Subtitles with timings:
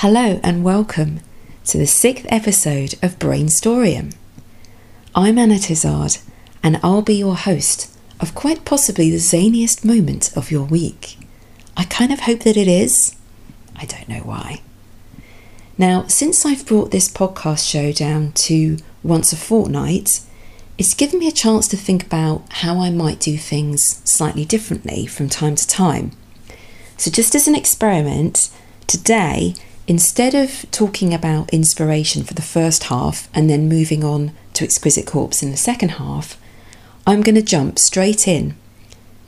[0.00, 1.20] Hello and welcome
[1.66, 4.14] to the sixth episode of Brainstorium.
[5.14, 6.16] I'm Anna Tizard
[6.62, 11.18] and I'll be your host of quite possibly the zaniest moment of your week.
[11.76, 13.14] I kind of hope that it is.
[13.76, 14.62] I don't know why.
[15.76, 20.22] Now, since I've brought this podcast show down to once a fortnight,
[20.78, 25.04] it's given me a chance to think about how I might do things slightly differently
[25.04, 26.12] from time to time.
[26.96, 28.48] So, just as an experiment,
[28.86, 29.56] today
[29.90, 35.04] instead of talking about inspiration for the first half and then moving on to Exquisite
[35.04, 36.40] Corpse in the second half,
[37.08, 38.54] I'm going to jump straight in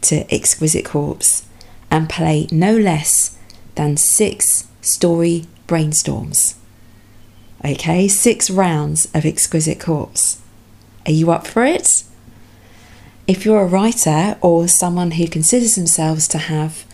[0.02, 1.48] to Exquisite Corpse
[1.90, 3.37] and play no less
[3.74, 6.54] than six story brainstorms.
[7.65, 10.40] Okay, six rounds of Exquisite Corpse.
[11.06, 11.88] Are you up for it?
[13.26, 16.84] If you're a writer or someone who considers themselves to have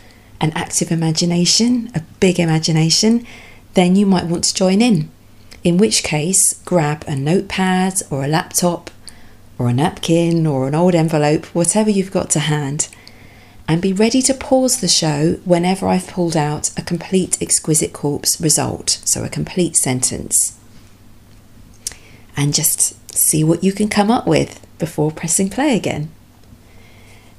[0.40, 3.26] an active imagination, a big imagination,
[3.74, 5.10] then you might want to join in.
[5.64, 8.90] In which case, grab a notepad or a laptop
[9.58, 12.88] or a napkin or an old envelope, whatever you've got to hand,
[13.66, 18.40] and be ready to pause the show whenever I've pulled out a complete exquisite corpse
[18.40, 20.58] result, so a complete sentence.
[22.36, 26.10] And just see what you can come up with before pressing play again.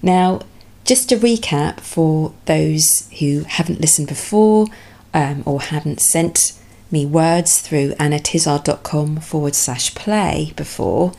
[0.02, 0.42] Now,
[0.84, 4.68] just to recap for those who haven't listened before
[5.14, 6.54] um, or hadn't sent
[6.92, 11.14] me words through annatizard.com forward slash play before,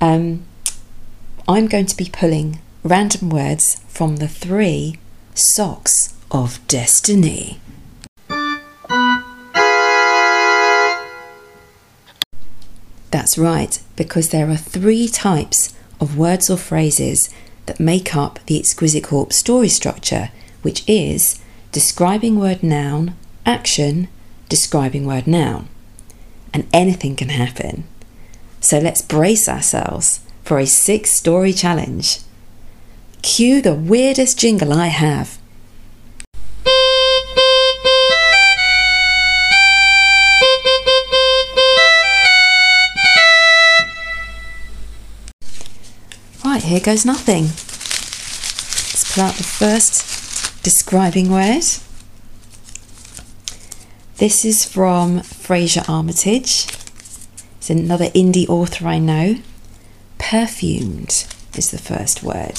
[0.00, 0.44] um,
[1.48, 4.98] I'm going to be pulling random words from the three
[5.34, 7.60] socks of destiny.
[13.10, 17.28] That's right, because there are three types of words or phrases
[17.66, 20.30] that make up the Exquisite Corpse story structure,
[20.62, 21.40] which is
[21.72, 23.14] describing word noun,
[23.46, 24.08] action,
[24.48, 25.68] describing word noun.
[26.52, 27.84] And anything can happen.
[28.60, 32.20] So let's brace ourselves for a six story challenge.
[33.22, 35.38] Cue the weirdest jingle I have.
[46.44, 47.44] Right, here goes nothing.
[47.44, 50.19] Let's pull out the first
[50.62, 51.64] describing word.
[54.16, 56.66] This is from Fraser Armitage.
[57.56, 59.36] It's another indie author I know.
[60.18, 61.26] Perfumed
[61.56, 62.58] is the first word.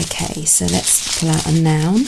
[0.00, 2.04] Okay, so let's pull out a noun.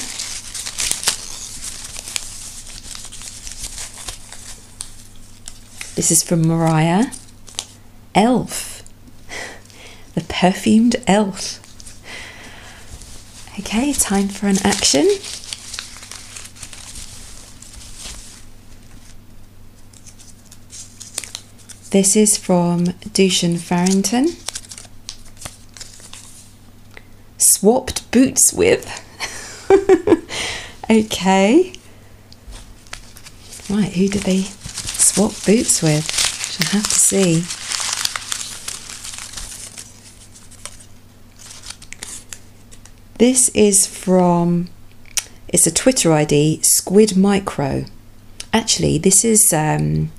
[5.95, 7.07] This is from Mariah.
[8.15, 8.83] Elf.
[10.15, 11.61] The perfumed elf.
[13.59, 15.07] Okay, time for an action.
[21.91, 24.29] This is from Dushan Farrington.
[27.39, 28.87] Swapped boots with.
[30.91, 31.73] okay.
[33.69, 36.61] Right, who did they swap boots with?
[36.61, 37.60] I'll have to see.
[43.21, 44.71] This is from,
[45.47, 47.85] it's a Twitter ID, Squid Micro.
[48.51, 50.11] Actually, this is um,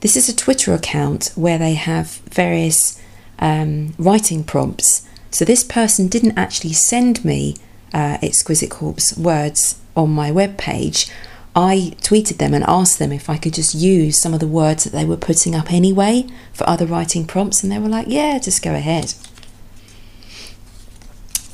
[0.00, 3.00] this is a Twitter account where they have various
[3.38, 5.08] um, writing prompts.
[5.30, 7.56] So this person didn't actually send me
[7.94, 11.10] uh, Exquisite Corpse words on my web page.
[11.56, 14.84] I tweeted them and asked them if I could just use some of the words
[14.84, 18.38] that they were putting up anyway for other writing prompts, and they were like, "Yeah,
[18.38, 19.14] just go ahead."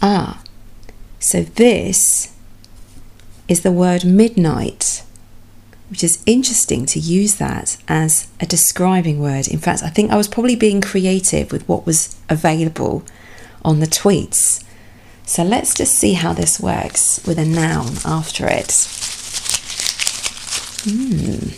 [0.02, 0.42] Ah,
[1.20, 2.34] so this
[3.46, 5.04] is the word midnight,
[5.90, 9.46] which is interesting to use that as a describing word.
[9.46, 13.04] In fact, I think I was probably being creative with what was available
[13.62, 14.64] on the tweets.
[15.26, 18.72] So let's just see how this works with a noun after it.
[20.82, 21.50] Hmm.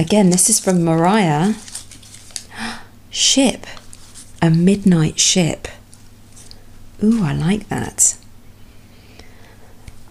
[0.00, 1.52] Again, this is from Mariah.
[3.10, 3.66] Ship
[4.42, 5.68] a midnight ship.
[7.02, 8.18] Ooh, I like that.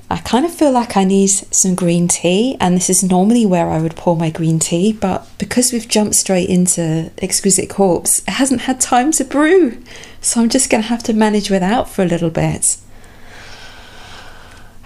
[0.09, 3.69] I kind of feel like I need some green tea, and this is normally where
[3.69, 8.31] I would pour my green tea, but because we've jumped straight into Exquisite Corpse, it
[8.31, 9.81] hasn't had time to brew,
[10.19, 12.77] so I'm just going to have to manage without for a little bit.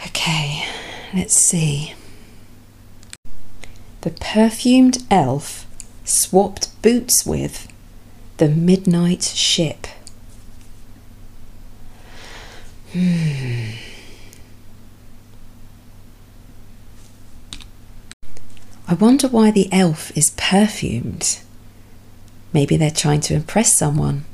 [0.07, 0.63] Okay,
[1.13, 1.95] let's see.
[4.01, 5.65] The perfumed elf
[6.03, 7.67] swapped boots with
[8.37, 9.87] the Midnight Ship.
[12.91, 13.71] Hmm.
[18.87, 21.39] I wonder why the elf is perfumed.
[22.53, 24.25] Maybe they're trying to impress someone.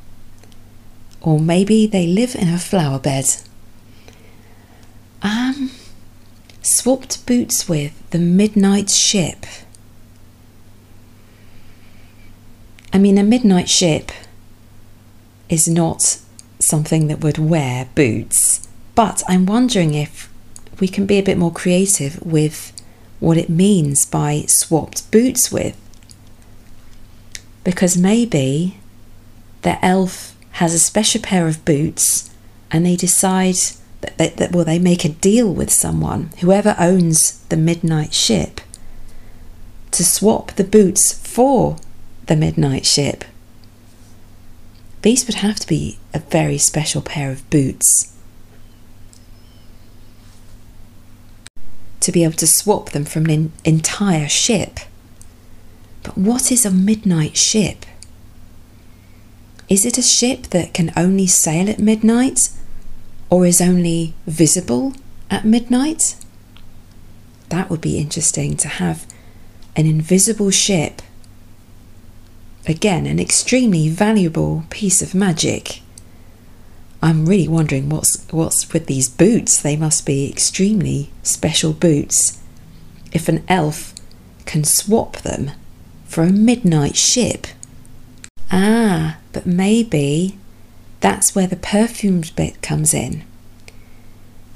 [1.22, 3.26] Or maybe they live in a flower bed.
[5.22, 5.72] Um,
[6.62, 9.46] swapped boots with the midnight ship.
[12.94, 14.12] I mean, a midnight ship
[15.48, 16.20] is not
[16.60, 20.32] something that would wear boots, but I'm wondering if
[20.80, 22.74] we can be a bit more creative with
[23.20, 25.78] what it means by swapped boots with.
[27.64, 28.80] Because maybe
[29.62, 32.30] the elf has a special pair of boots
[32.72, 33.56] and they decide
[34.02, 38.60] that, they, that well, they make a deal with someone, whoever owns the midnight ship,
[39.92, 41.78] to swap the boots for
[42.32, 43.26] the midnight ship.
[45.02, 48.16] These would have to be a very special pair of boots.
[52.00, 54.80] To be able to swap them from an entire ship.
[56.04, 57.86] But what is a midnight ship?
[59.68, 62.48] Is it a ship that can only sail at midnight
[63.30, 64.94] or is only visible
[65.30, 66.16] at midnight?
[67.50, 69.06] That would be interesting to have
[69.76, 71.02] an invisible ship
[72.68, 75.82] Again, an extremely valuable piece of magic.
[77.02, 79.60] I'm really wondering what's what's with these boots.
[79.60, 82.40] They must be extremely special boots.
[83.12, 83.96] If an elf
[84.46, 85.52] can swap them
[86.06, 87.48] for a midnight ship.
[88.52, 90.38] Ah, but maybe
[91.00, 93.24] that's where the perfumed bit comes in.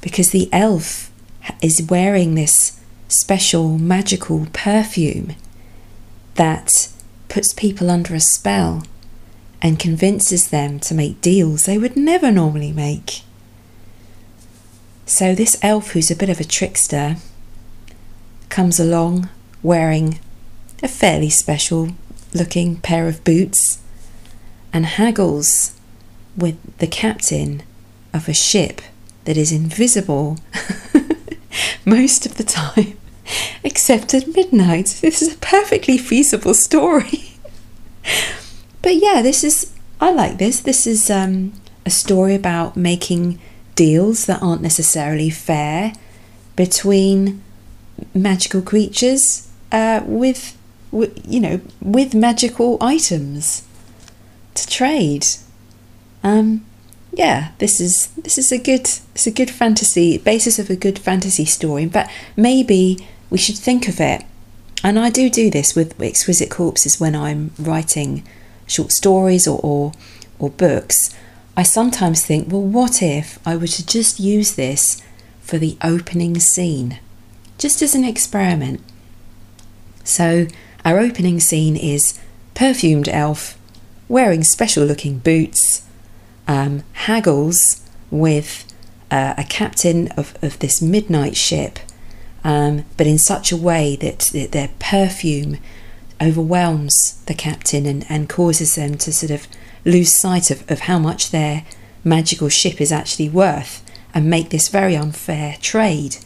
[0.01, 1.11] Because the elf
[1.61, 5.35] is wearing this special magical perfume
[6.35, 6.89] that
[7.29, 8.83] puts people under a spell
[9.61, 13.21] and convinces them to make deals they would never normally make.
[15.05, 17.17] So, this elf, who's a bit of a trickster,
[18.49, 19.29] comes along
[19.61, 20.19] wearing
[20.81, 21.89] a fairly special
[22.33, 23.79] looking pair of boots
[24.73, 25.73] and haggles
[26.35, 27.63] with the captain
[28.13, 28.81] of a ship
[29.23, 30.37] that is invisible
[31.85, 32.97] most of the time
[33.63, 34.99] except at midnight.
[35.01, 37.31] This is a perfectly feasible story.
[38.81, 40.59] but yeah, this is, I like this.
[40.61, 41.53] This is um,
[41.85, 43.39] a story about making
[43.75, 45.93] deals that aren't necessarily fair
[46.55, 47.43] between
[48.13, 50.57] magical creatures uh, with,
[50.91, 53.67] you know, with magical items
[54.53, 55.25] to trade.
[56.23, 56.65] Um,
[57.11, 60.99] yeah, this is this is a good it's a good fantasy basis of a good
[60.99, 61.85] fantasy story.
[61.85, 64.23] But maybe we should think of it.
[64.83, 68.23] And I do do this with Exquisite Corpses when I'm writing
[68.67, 69.93] short stories or, or,
[70.37, 71.15] or books.
[71.57, 75.01] I sometimes think, well, what if I were to just use this
[75.41, 76.99] for the opening scene,
[77.57, 78.81] just as an experiment?
[80.03, 80.47] So,
[80.83, 82.19] our opening scene is
[82.53, 83.57] perfumed elf
[84.07, 85.83] wearing special looking boots,
[86.47, 87.57] um, haggles
[88.11, 88.71] with
[89.09, 91.79] uh, a captain of, of this midnight ship
[92.45, 95.57] um, but in such a way that their perfume
[96.21, 99.47] overwhelms the captain and, and causes them to sort of
[99.83, 101.65] lose sight of, of how much their
[102.03, 103.83] magical ship is actually worth
[104.13, 106.17] and make this very unfair trade.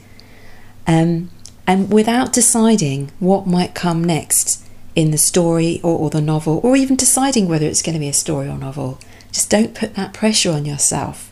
[0.86, 1.30] Um,
[1.66, 6.76] and without deciding what might come next in the story or, or the novel, or
[6.76, 9.00] even deciding whether it's going to be a story or novel,
[9.32, 11.32] just don't put that pressure on yourself.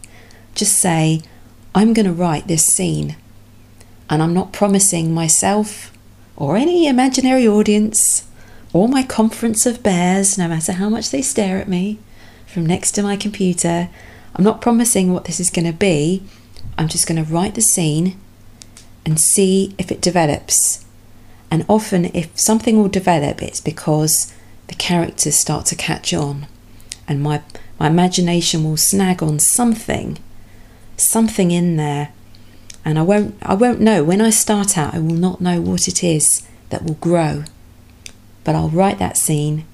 [0.55, 1.23] Just say,
[1.75, 3.17] I'm going to write this scene
[4.09, 5.91] and I'm not promising myself
[6.35, 8.27] or any imaginary audience
[8.73, 11.99] or my conference of bears, no matter how much they stare at me
[12.45, 13.89] from next to my computer,
[14.35, 16.23] I'm not promising what this is going to be.
[16.77, 18.19] I'm just going to write the scene
[19.05, 20.85] and see if it develops.
[21.49, 24.33] And often, if something will develop, it's because
[24.67, 26.45] the characters start to catch on
[27.07, 27.41] and my,
[27.79, 30.19] my imagination will snag on something,
[30.97, 32.11] something in there
[32.85, 34.03] and I won't I won't know.
[34.03, 37.43] When I start out I will not know what it is that will grow.
[38.43, 39.65] But I'll write that scene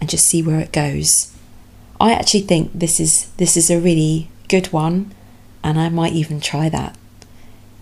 [0.00, 1.34] and just see where it goes.
[2.00, 5.14] I actually think this is this is a really good one
[5.64, 6.96] and I might even try that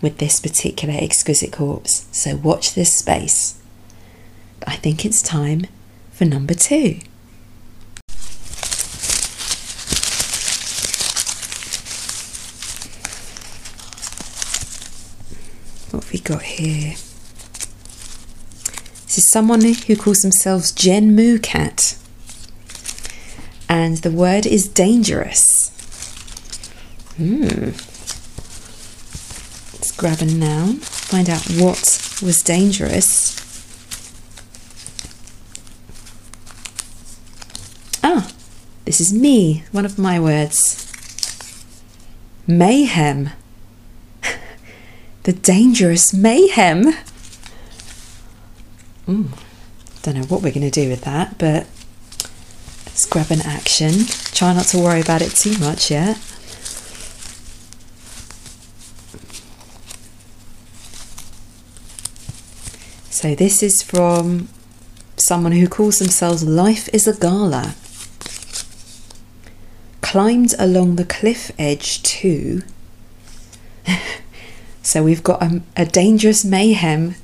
[0.01, 2.07] with this particular exquisite corpse.
[2.13, 3.61] So watch this space.
[4.67, 5.67] I think it's time
[6.13, 7.01] for number 2
[15.95, 16.95] What we got here?
[19.05, 21.97] This is someone who calls themselves Jen Moo Cat,
[23.69, 25.69] and the word is dangerous.
[27.17, 27.71] Hmm.
[29.75, 31.79] Let's grab a noun, find out what
[32.21, 33.37] was dangerous.
[38.03, 38.33] Ah,
[38.85, 40.91] this is me, one of my words.
[42.49, 43.31] Mayhem
[45.25, 46.93] the dangerous mayhem.
[49.09, 49.29] Mm,
[50.03, 51.67] don't know what we're going to do with that, but
[52.87, 54.05] let's grab an action.
[54.33, 56.17] Try not to worry about it too much yet.
[63.11, 64.49] So, this is from
[65.17, 67.75] someone who calls themselves Life is a Gala.
[70.03, 72.61] Climbed along the cliff edge to.
[74.85, 77.17] so, we've got a, a dangerous mayhem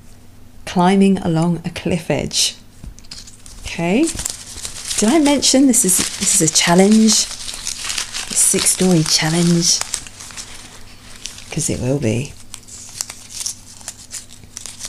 [0.64, 2.56] climbing along a cliff edge.
[3.62, 4.02] Okay.
[4.02, 7.10] Did I mention this is this is a challenge?
[7.10, 9.78] A six story challenge?
[11.48, 12.32] Because it will be.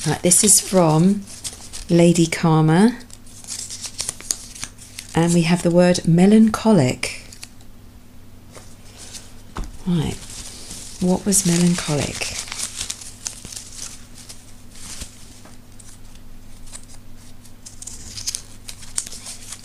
[0.06, 1.24] Right, this is from
[1.90, 2.98] Lady Karma.
[5.14, 7.24] And we have the word melancholic.
[9.86, 10.18] Right,
[11.00, 12.41] what was melancholic?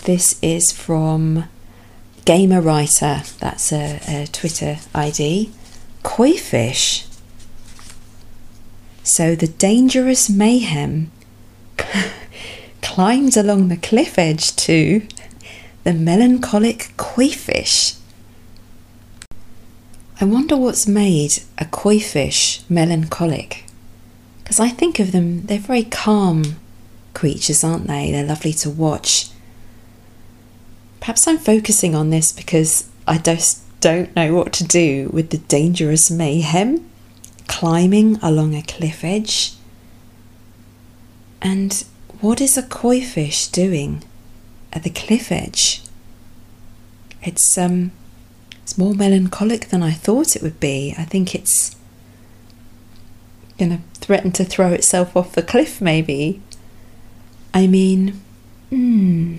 [0.06, 1.48] This is from
[2.24, 5.50] Gamer Writer, that's a, a Twitter ID.
[6.04, 7.08] Koi fish.
[9.02, 11.10] So the dangerous mayhem
[12.82, 15.04] climbs along the cliff edge to
[15.82, 17.94] the melancholic koi fish.
[20.20, 23.64] I wonder what's made a koi fish melancholic.
[24.44, 26.60] Because I think of them, they're very calm
[27.12, 28.12] creatures, aren't they?
[28.12, 29.30] They're lovely to watch.
[31.06, 35.38] Perhaps I'm focusing on this because I just don't know what to do with the
[35.38, 36.84] dangerous mayhem
[37.46, 39.52] climbing along a cliff edge.
[41.40, 41.84] And
[42.20, 44.02] what is a koi fish doing
[44.72, 45.80] at the cliff edge?
[47.22, 47.92] It's um
[48.64, 50.92] it's more melancholic than I thought it would be.
[50.98, 51.76] I think it's
[53.60, 56.42] gonna threaten to throw itself off the cliff maybe.
[57.54, 58.20] I mean,
[58.70, 59.36] hmm.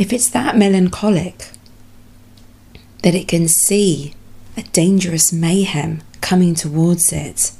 [0.00, 1.50] If it's that melancholic
[3.02, 4.14] that it can see
[4.56, 7.52] a dangerous mayhem coming towards it,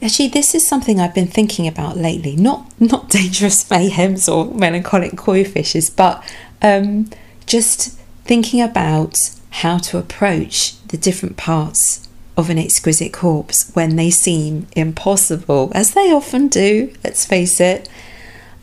[0.00, 2.34] Actually, this is something I've been thinking about lately.
[2.34, 6.24] Not not dangerous mayhems or melancholic koi fishes, but
[6.60, 7.08] um,
[7.46, 9.14] just thinking about
[9.50, 15.94] how to approach the different parts of an exquisite corpse when they seem impossible, as
[15.94, 16.92] they often do.
[17.04, 17.88] Let's face it,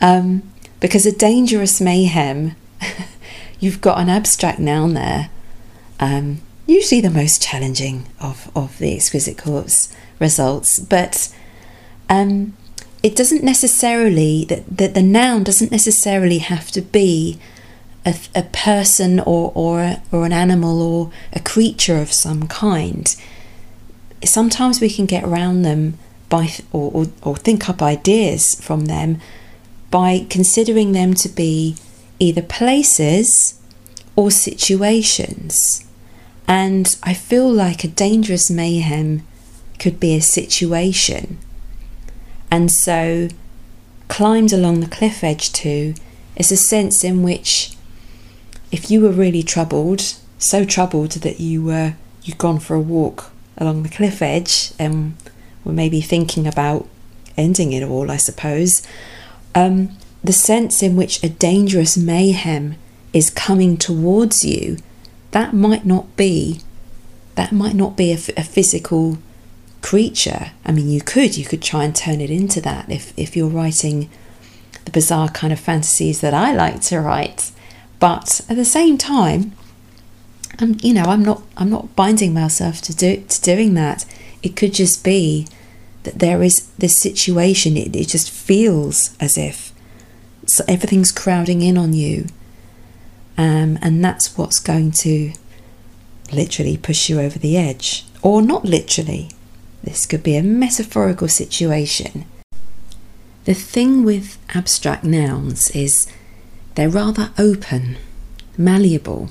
[0.02, 0.49] um,
[0.80, 2.56] because a dangerous mayhem,
[3.60, 5.30] you've got an abstract noun there.
[6.00, 11.34] Um, usually the most challenging of, of the exquisite corpse results, but
[12.10, 12.56] um,
[13.04, 17.40] it doesn't necessarily that the, the noun doesn't necessarily have to be
[18.06, 23.16] a, a person or or a, or an animal or a creature of some kind.
[24.24, 29.20] Sometimes we can get around them by or, or, or think up ideas from them
[29.92, 31.76] by considering them to be
[32.20, 33.60] either places
[34.16, 35.86] or situations.
[36.48, 39.26] And I feel like a dangerous mayhem
[39.78, 41.38] could be a situation.
[42.52, 43.30] And so,
[44.08, 45.94] climbed along the cliff edge to
[46.36, 47.78] is a sense in which,
[48.72, 53.32] if you were really troubled, so troubled that you were you'd gone for a walk
[53.58, 55.16] along the cliff edge and
[55.64, 56.88] were maybe thinking about
[57.38, 58.86] ending it all, I suppose.
[59.56, 62.76] Um, the sense in which a dangerous mayhem
[63.14, 64.78] is coming towards you,
[65.32, 66.62] that might not be
[67.36, 69.18] that might not be a, a physical
[69.82, 70.52] creature.
[70.66, 73.48] I mean, you could you could try and turn it into that if if you're
[73.48, 74.10] writing
[74.86, 77.52] the bizarre kind of fantasies that I like to write.
[78.00, 79.54] But at the same time,
[80.60, 84.06] I'm you know I'm not I'm not binding myself to do to doing that.
[84.44, 85.48] It could just be
[86.10, 87.78] that there is this situation.
[87.78, 89.72] It, it just feels as if
[90.48, 92.26] so everything's crowding in on you,
[93.38, 95.34] um, and that's what's going to
[96.34, 99.30] literally push you over the edge, or not literally.
[99.84, 102.26] This could be a metaphorical situation.
[103.46, 106.12] The thing with abstract nouns is
[106.76, 107.98] they're rather open,
[108.58, 109.30] malleable.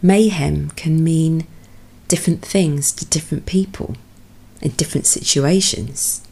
[0.00, 1.46] Mayhem can mean
[2.08, 3.96] different things to different people
[4.60, 6.26] in different situations.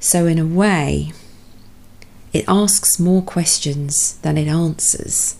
[0.00, 1.12] So, in a way,
[2.32, 5.36] it asks more questions than it answers.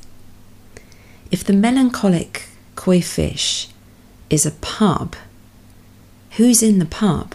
[1.30, 3.68] If the melancholic koi fish
[4.30, 5.16] is a pub
[6.37, 7.34] Who's in the pub?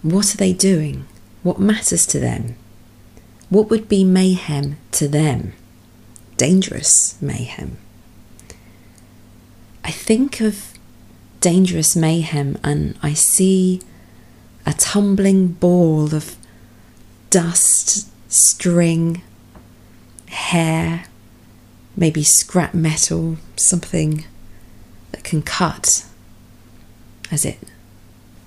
[0.00, 1.04] What are they doing?
[1.42, 2.56] What matters to them?
[3.52, 5.52] what would be mayhem to them?
[6.38, 7.76] Dangerous mayhem.
[9.84, 10.71] I think of
[11.42, 13.82] dangerous mayhem and I see
[14.64, 16.36] a tumbling ball of
[17.30, 19.22] dust, string,
[20.28, 21.06] hair,
[21.96, 24.24] maybe scrap metal, something
[25.10, 26.06] that can cut
[27.30, 27.58] as it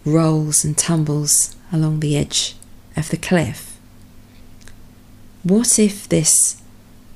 [0.06, 2.56] rolls and tumbles along the edge
[2.96, 3.78] of the cliff.
[5.44, 6.62] What if this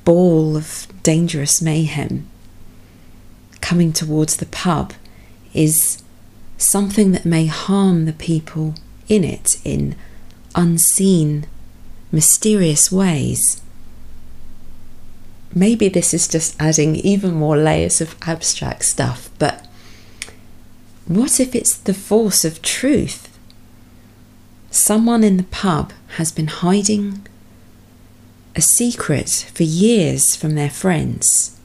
[0.03, 2.27] ball of dangerous mayhem
[3.61, 4.93] coming towards the pub
[5.53, 6.03] is
[6.57, 8.75] something that may harm the people
[9.07, 9.95] in it in
[10.55, 11.47] unseen,
[12.11, 13.61] mysterious ways?
[15.53, 19.65] Maybe this is just adding even more layers of abstract stuff, but
[21.07, 23.35] what if it's the force of truth?
[24.69, 27.25] Someone in the pub has been hiding
[28.55, 31.58] a secret for years from their friends.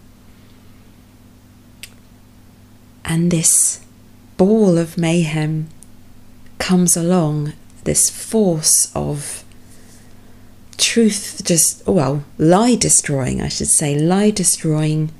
[3.05, 3.85] And this
[4.37, 5.69] ball of mayhem
[6.59, 7.53] comes along,
[7.85, 9.45] this force of
[10.79, 15.13] truth, just, well, lie destroying, I should say, lie destroying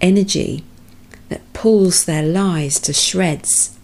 [0.00, 0.64] energy
[1.28, 3.76] that pulls their lies to shreds.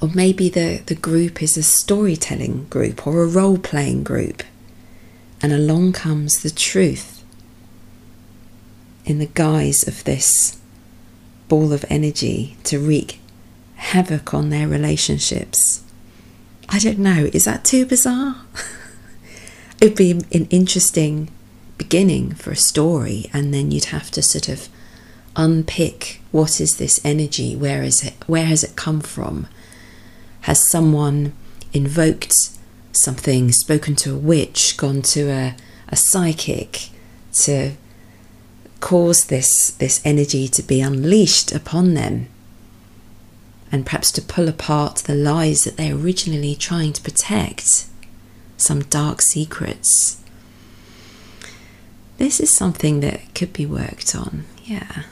[0.00, 4.42] Or maybe the, the group is a storytelling group or a role playing group,
[5.40, 7.24] and along comes the truth
[9.04, 10.58] in the guise of this
[11.48, 13.20] ball of energy to wreak
[13.76, 15.82] havoc on their relationships.
[16.68, 18.36] I don't know, is that too bizarre?
[19.80, 21.30] It'd be an interesting
[21.76, 24.68] beginning for a story, and then you'd have to sort of
[25.36, 29.48] unpick what is this energy where is it where has it come from
[30.42, 31.32] has someone
[31.72, 32.32] invoked
[32.92, 35.56] something spoken to a witch gone to a,
[35.88, 36.90] a psychic
[37.32, 37.72] to
[38.84, 42.28] cause this this energy to be unleashed upon them
[43.72, 47.86] and perhaps to pull apart the lies that they're originally trying to protect
[48.58, 50.20] some dark secrets
[52.18, 55.04] this is something that could be worked on yeah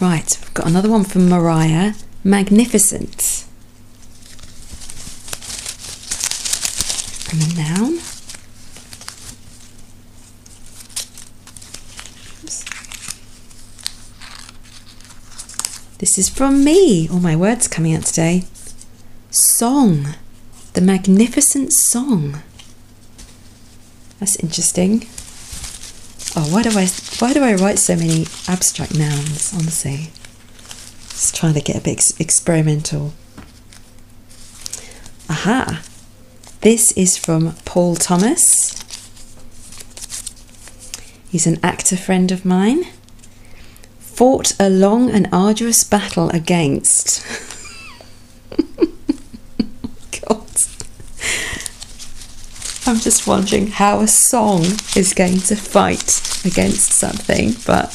[0.00, 1.94] Right, we've got another one from Mariah.
[2.22, 3.46] Magnificent.
[7.40, 7.94] A noun.
[12.44, 12.64] Oops.
[15.98, 17.08] This is from me.
[17.08, 18.44] All my words coming out today.
[19.30, 20.14] Song.
[20.74, 22.42] The magnificent song.
[24.20, 25.06] That's interesting.
[26.36, 26.86] Oh, why do I
[27.18, 29.52] why do I write so many abstract nouns?
[29.54, 30.10] Honestly,
[31.10, 33.12] just trying to get a bit ex experimental.
[35.28, 35.82] Aha!
[36.64, 38.72] This is from Paul Thomas.
[41.28, 42.84] He's an actor friend of mine.
[43.98, 47.22] Fought a long and arduous battle against.
[50.22, 50.48] God.
[52.86, 54.62] I'm just wondering how a song
[54.96, 57.92] is going to fight against something, but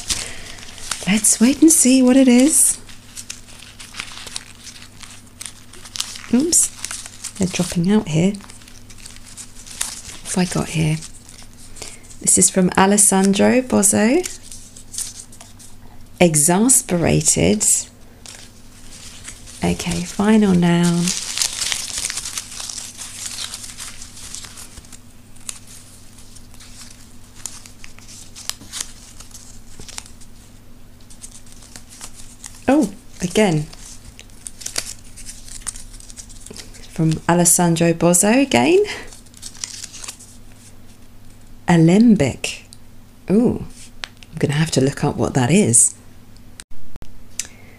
[1.08, 2.78] let's wait and see what it is.
[6.32, 6.68] Oops,
[7.36, 8.34] they're dropping out here.
[10.30, 10.94] Have I got here?
[12.20, 14.22] This is from Alessandro Bozzo.
[16.20, 17.64] Exasperated.
[19.64, 21.02] Okay, final noun.
[32.68, 33.62] Oh, again.
[36.92, 38.84] From Alessandro Bozzo again.
[41.70, 42.64] Alembic.
[43.28, 43.64] Oh,
[44.32, 45.94] I'm going to have to look up what that is.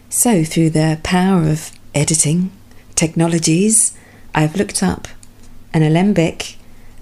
[0.07, 2.51] So, through the power of editing
[2.95, 3.97] technologies,
[4.33, 5.09] I've looked up
[5.73, 6.55] an alembic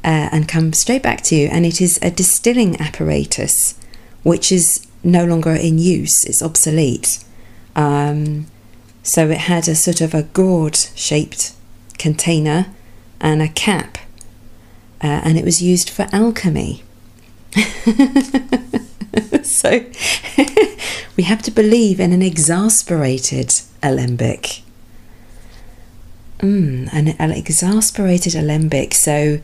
[0.04, 3.76] uh, and come straight back to you, and it is a distilling apparatus
[4.24, 7.24] which is no longer in use, it's obsolete.
[7.76, 8.48] Um,
[9.04, 11.54] so it had a sort of a gourd shaped
[12.00, 12.66] container
[13.22, 14.00] and a cap,
[15.02, 16.84] uh, and it was used for alchemy.
[19.44, 19.86] so
[21.18, 24.62] we have to believe in an exasperated alembic.
[26.40, 28.94] Mm, an, an exasperated alembic.
[28.94, 29.40] So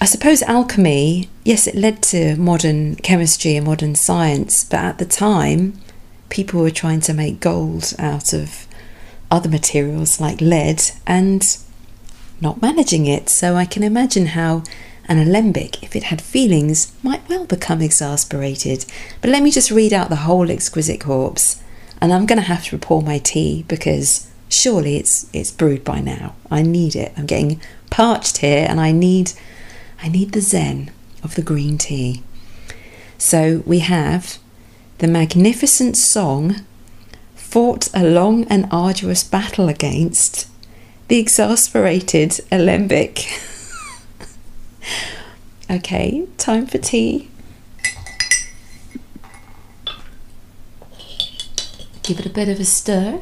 [0.00, 5.06] I suppose alchemy, yes, it led to modern chemistry and modern science, but at the
[5.06, 5.80] time
[6.28, 8.66] people were trying to make gold out of
[9.30, 11.42] other materials like lead and
[12.40, 13.28] not managing it.
[13.28, 14.62] So I can imagine how
[15.08, 18.84] an alembic, if it had feelings, might well become exasperated.
[19.20, 21.62] But let me just read out the whole exquisite corpse,
[22.00, 26.00] and I'm going to have to pour my tea because surely it's it's brewed by
[26.00, 26.34] now.
[26.50, 27.12] I need it.
[27.16, 29.32] I'm getting parched here, and I need
[30.02, 30.90] I need the zen
[31.22, 32.22] of the green tea.
[33.18, 34.38] So we have
[34.98, 36.66] the magnificent song
[37.34, 40.48] fought a long and arduous battle against
[41.08, 43.26] the exasperated alembic.
[45.70, 47.30] okay, time for tea.
[52.02, 53.20] Give it a bit of a stir.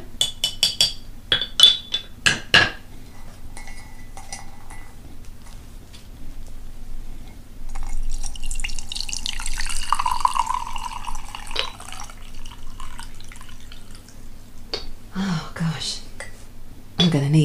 [15.17, 16.01] Oh gosh,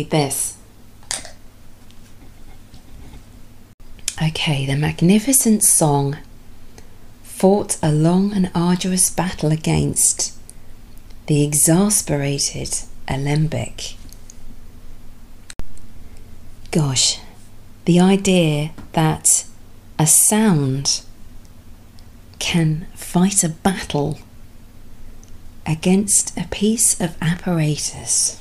[0.10, 0.58] This.
[4.22, 6.18] Okay, the magnificent song
[7.22, 10.36] fought a long and arduous battle against
[11.28, 13.98] the exasperated alembic.
[16.72, 17.20] Gosh,
[17.86, 19.46] the idea that
[20.00, 21.02] a sound
[22.40, 24.20] can fight a battle
[25.68, 28.39] against a piece of apparatus.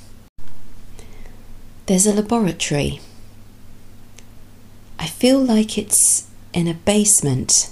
[1.89, 3.01] There's a laboratory.
[4.99, 7.71] I feel like it's in a basement,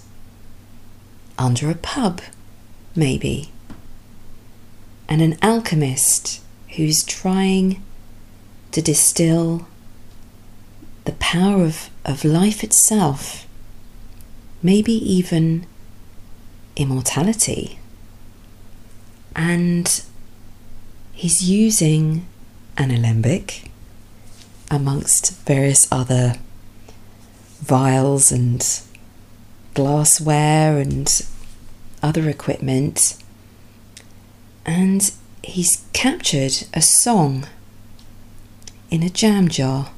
[1.38, 2.22] under a pub,
[2.94, 3.52] maybe,
[5.06, 6.40] and an alchemist
[6.76, 7.82] who's trying
[8.72, 9.68] to distill
[11.04, 13.46] the power of, of life itself,
[14.62, 15.66] maybe even
[16.74, 17.78] immortality.
[19.34, 20.02] And
[21.12, 22.26] he's using
[22.78, 23.70] an alembic
[24.70, 26.34] amongst various other
[27.60, 28.80] vials and
[29.74, 31.26] glassware and
[32.02, 33.16] other equipment.
[34.64, 35.10] And
[35.42, 37.46] he's captured a song
[38.90, 39.90] in a jam jar.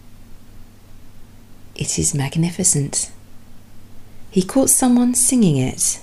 [1.75, 3.11] It is magnificent.
[4.31, 6.01] He caught someone singing it.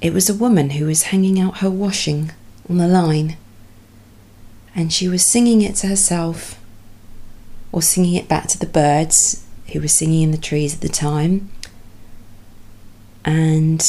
[0.00, 2.32] It was a woman who was hanging out her washing
[2.68, 3.36] on the line,
[4.74, 6.58] and she was singing it to herself
[7.74, 10.88] or singing it back to the birds who were singing in the trees at the
[10.88, 11.50] time.
[13.24, 13.84] And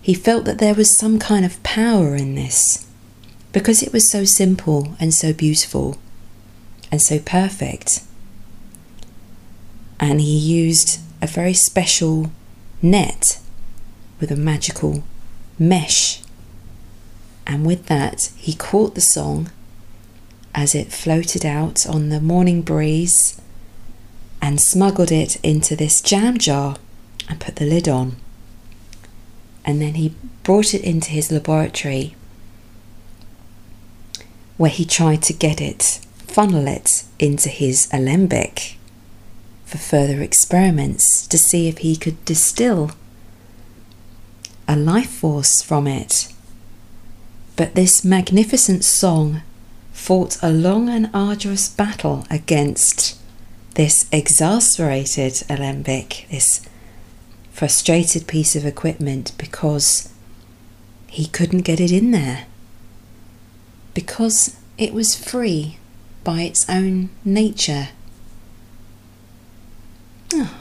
[0.00, 2.86] he felt that there was some kind of power in this
[3.50, 5.98] because it was so simple and so beautiful
[6.92, 8.04] and so perfect.
[9.98, 12.30] And he used a very special
[12.82, 13.40] net
[14.20, 15.02] with a magical
[15.58, 16.22] mesh.
[17.48, 19.50] And with that, he caught the song
[20.54, 23.40] as it floated out on the morning breeze
[24.40, 26.76] and smuggled it into this jam jar
[27.28, 28.16] and put the lid on.
[29.64, 32.14] And then he brought it into his laboratory
[34.56, 38.78] where he tried to get it, funnel it into his alembic
[39.64, 42.92] for further experiments to see if he could distill
[44.68, 46.28] a life force from it.
[47.56, 49.42] But this magnificent song
[50.04, 53.18] fought a long and arduous battle against
[53.74, 56.60] this exasperated alembic, this
[57.50, 60.12] frustrated piece of equipment because
[61.06, 62.44] he couldn't get it in there.
[63.94, 65.78] Because it was free
[66.22, 67.88] by its own nature.
[70.34, 70.54] Oh,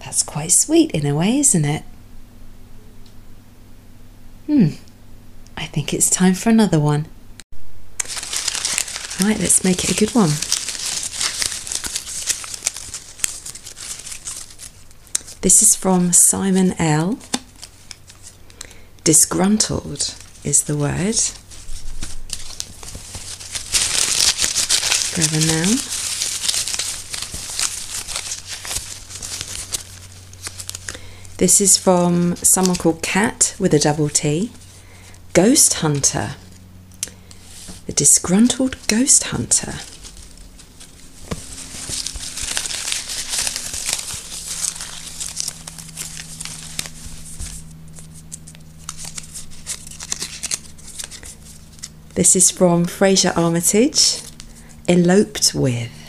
[0.00, 1.84] that's quite sweet in a way, isn't it?
[4.46, 4.70] Hmm,
[5.56, 7.06] I think it's time for another one.
[9.22, 10.28] Right, let's make it a good one.
[15.40, 17.18] This is from Simon L.
[19.04, 21.16] Disgruntled is the word.
[25.14, 25.78] Forever noun.
[31.38, 34.52] This is from someone called Cat with a double T.
[35.32, 36.36] Ghost Hunter.
[37.86, 39.74] The disgruntled ghost hunter.
[52.14, 54.20] This is from Fraser Armitage,
[54.88, 56.05] Eloped with.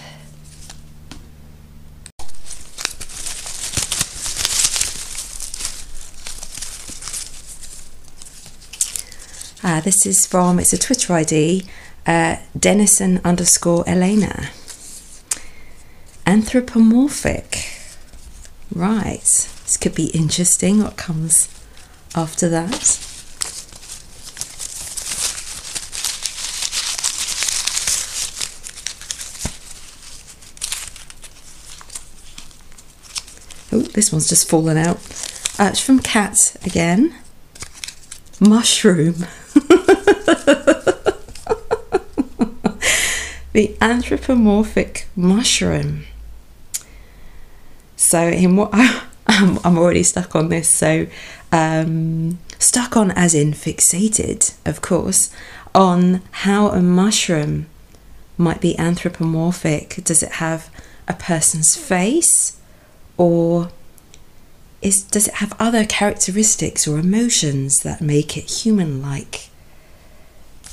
[9.67, 11.65] Uh, this is from, it's a Twitter ID,
[12.05, 14.49] uh, Denison underscore Elena.
[16.25, 17.73] Anthropomorphic.
[18.73, 21.49] Right, this could be interesting what comes
[22.15, 22.97] after that.
[33.73, 34.95] Oh, this one's just fallen out.
[35.59, 37.13] Uh, it's from Cat again.
[38.39, 39.25] Mushroom.
[43.53, 46.05] the anthropomorphic mushroom.
[47.95, 50.73] So, in what I'm, I'm already stuck on this.
[50.73, 51.07] So,
[51.51, 55.33] um, stuck on as in fixated, of course,
[55.73, 57.67] on how a mushroom
[58.37, 60.01] might be anthropomorphic.
[60.03, 60.69] Does it have
[61.07, 62.57] a person's face?
[63.17, 63.69] or
[64.81, 69.49] is does it have other characteristics or emotions that make it human like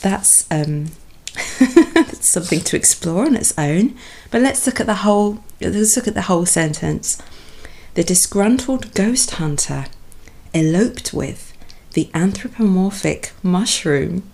[0.04, 0.90] that's um
[1.94, 3.96] that's something to explore on its own.
[4.30, 7.20] But let's look at the whole let's look at the whole sentence.
[7.94, 9.86] The disgruntled ghost hunter
[10.52, 11.52] eloped with
[11.94, 14.30] the anthropomorphic mushroom.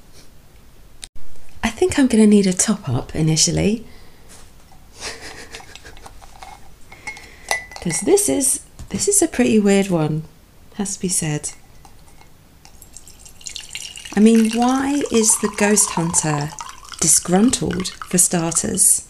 [1.63, 3.87] I think i'm going to need a top up initially.
[7.75, 10.25] Because this is this is a pretty weird one
[10.75, 11.53] has to be said
[14.14, 16.51] I mean why is the ghost hunter
[17.01, 19.09] disgruntled for starters?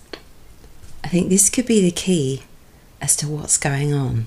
[1.02, 2.42] I think this could be the key
[3.00, 4.26] as to what's going on.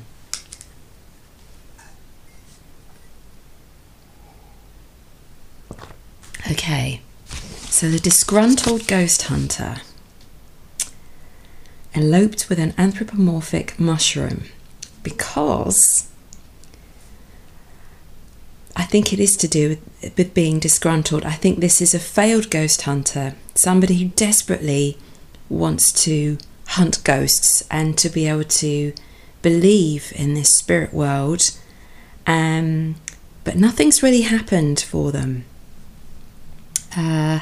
[6.51, 7.01] Okay
[7.73, 9.77] so the disgruntled ghost hunter
[11.95, 14.43] eloped with an anthropomorphic mushroom
[15.01, 16.07] because
[18.75, 21.25] I think it is to do with, with, being disgruntled.
[21.25, 24.97] I think this is a failed ghost hunter, somebody who desperately
[25.49, 26.38] wants to
[26.69, 28.93] hunt ghosts and to be able to
[29.41, 31.51] believe in this spirit world.
[32.25, 32.95] Um,
[33.43, 35.45] but nothing's really happened for them.
[36.95, 37.41] Uh,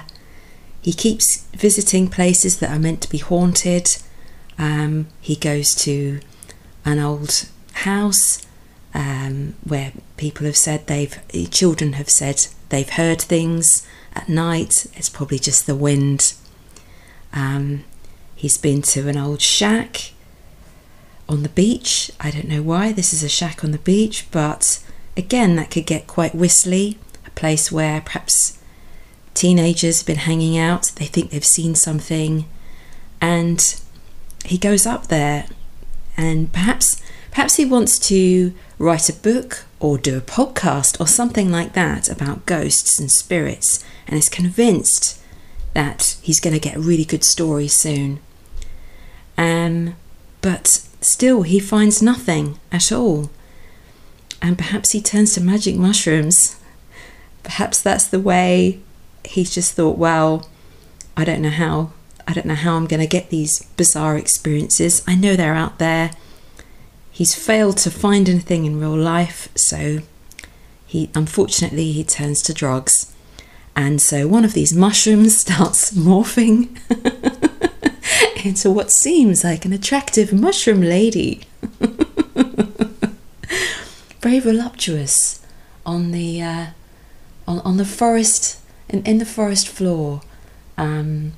[0.82, 3.98] he keeps visiting places that are meant to be haunted.
[4.58, 6.20] Um, he goes to
[6.84, 8.46] an old house
[8.94, 11.18] um, where people have said they've,
[11.52, 14.88] children have said they've heard things at night.
[14.96, 16.34] It's probably just the wind.
[17.34, 17.84] Um,
[18.36, 20.12] he's been to an old shack
[21.30, 22.12] on the beach.
[22.20, 24.84] I don't know why this is a shack on the beach, but
[25.16, 26.98] again, that could get quite whistly.
[27.26, 28.60] A place where perhaps
[29.34, 32.46] teenagers have been hanging out, they think they've seen something,
[33.22, 33.80] and
[34.44, 35.46] he goes up there
[36.18, 41.52] and perhaps perhaps he wants to write a book or do a podcast or something
[41.52, 45.20] like that about ghosts and spirits and is convinced
[45.74, 48.20] that he's going to get a really good story soon.
[49.38, 49.96] Um,
[50.42, 50.68] but
[51.02, 53.30] still, he finds nothing at all.
[54.42, 56.58] And perhaps he turns to magic mushrooms.
[57.44, 58.80] Perhaps that's the way
[59.24, 60.50] he's just thought, well,
[61.16, 61.94] I don't know how
[62.28, 65.04] I don't know how I'm going to get these bizarre experiences.
[65.08, 66.12] I know they're out there.
[67.22, 70.00] He's failed to find anything in real life, so
[70.88, 73.14] he unfortunately he turns to drugs.
[73.76, 76.80] And so one of these mushrooms starts morphing
[78.44, 81.44] into what seems like an attractive mushroom lady.
[84.22, 85.46] Very voluptuous
[85.86, 86.66] on the uh,
[87.48, 90.22] on, on the forest in, in the forest floor.
[90.76, 91.34] Um,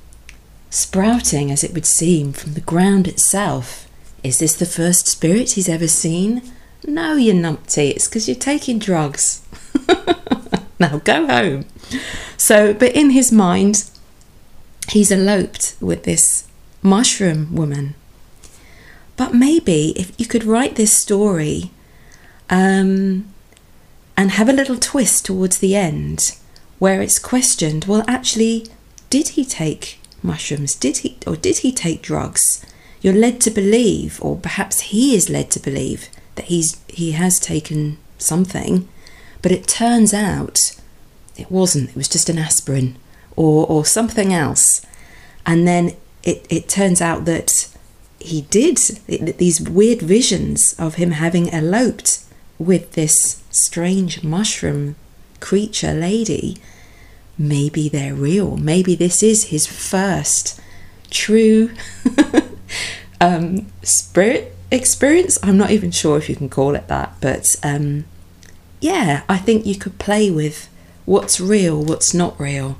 [0.69, 3.89] sprouting, as it would seem, from the ground itself.
[4.23, 6.41] Is this the first spirit he's ever seen?
[6.85, 9.45] No, you numpty, it's because you're taking drugs.
[10.79, 11.65] now go home.
[12.37, 13.89] So, but in his mind,
[14.89, 16.47] he's eloped with this
[16.81, 17.95] mushroom woman.
[19.15, 21.71] But maybe if you could write this story
[22.49, 23.27] um,
[24.17, 26.37] and have a little twist towards the end
[26.79, 28.67] where it's questioned well, actually,
[29.09, 30.75] did he take mushrooms?
[30.75, 32.65] Did he or did he take drugs?
[33.03, 37.39] You're led to believe, or perhaps he is led to believe, that he's he has
[37.39, 38.87] taken something,
[39.43, 40.57] but it turns out
[41.37, 41.91] it wasn't.
[41.91, 42.95] It was just an aspirin
[43.35, 44.81] or or something else,
[45.45, 47.69] and then it it turns out that
[48.19, 48.77] he did
[49.37, 52.23] these weird visions of him having eloped
[52.57, 54.95] with this strange mushroom
[55.41, 56.57] creature lady
[57.37, 58.57] maybe they're real.
[58.57, 60.59] Maybe this is his first
[61.09, 61.71] true
[63.21, 65.37] um, spirit experience.
[65.43, 68.05] I'm not even sure if you can call it that, but um,
[68.79, 70.69] yeah, I think you could play with
[71.05, 72.77] what's real, what's not real.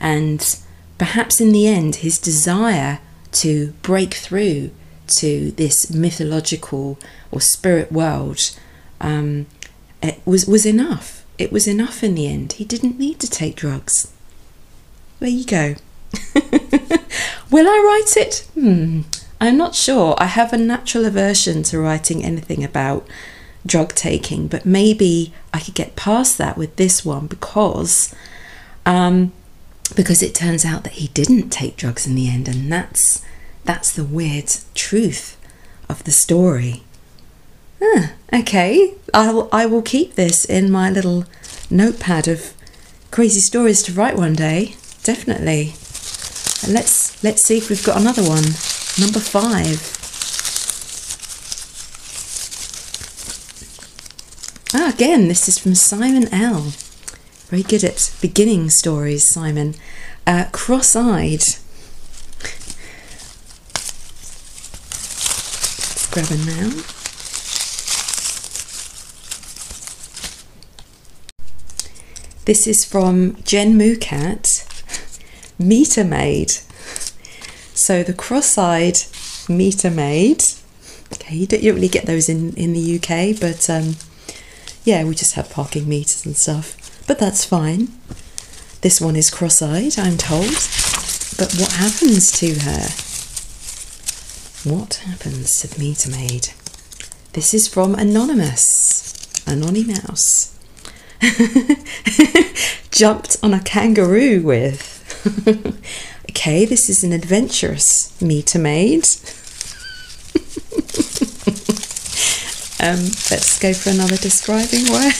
[0.00, 0.58] And
[0.98, 3.00] perhaps in the end, his desire
[3.32, 4.70] to break through
[5.18, 6.98] to this mythological
[7.30, 8.40] or spirit world
[9.00, 9.46] um,
[10.02, 11.24] it was, was enough.
[11.38, 12.54] It was enough in the end.
[12.54, 14.12] He didn't need to take drugs.
[15.20, 15.74] There you go.
[17.50, 18.48] Will I write it?
[18.54, 19.02] Hmm.
[19.40, 20.14] I'm not sure.
[20.18, 23.06] I have a natural aversion to writing anything about
[23.64, 28.14] drug taking, but maybe I could get past that with this one because
[28.84, 29.32] um,
[29.94, 33.24] because it turns out that he didn't take drugs in the end, and that's
[33.64, 35.36] that's the weird truth
[35.88, 36.82] of the story.
[38.32, 41.24] Okay, I'll I will keep this in my little
[41.70, 42.54] notepad of
[43.10, 44.74] crazy stories to write one day.
[45.02, 45.74] Definitely.
[46.62, 48.44] And let's let's see if we've got another one.
[48.96, 49.96] Number five.
[54.74, 56.72] Ah, again, this is from Simon L.
[57.48, 59.74] Very good at beginning stories, Simon.
[60.26, 61.40] Uh, Cross eyed.
[65.80, 66.84] Let's grab a noun.
[72.44, 74.64] This is from Jen Mucat,
[75.58, 76.52] Meter Maid.
[77.78, 78.98] So the cross-eyed
[79.48, 80.42] meter maid.
[81.12, 83.94] Okay, you don't, you don't really get those in in the UK, but um,
[84.84, 86.74] yeah, we just have parking meters and stuff.
[87.06, 87.88] But that's fine.
[88.80, 90.50] This one is cross-eyed, I'm told.
[91.38, 92.88] But what happens to her?
[94.68, 96.48] What happens to the meter maid?
[97.32, 99.14] This is from Anonymous.
[99.46, 100.52] Anonymous.
[102.90, 104.96] Jumped on a kangaroo with.
[106.38, 109.02] okay, this is an adventurous meter maid.
[112.78, 115.14] um, let's go for another describing word.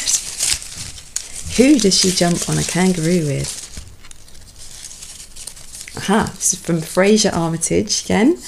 [1.56, 3.50] Who does she jump on a kangaroo with?
[5.96, 8.38] Aha, this is from Fraser Armitage again.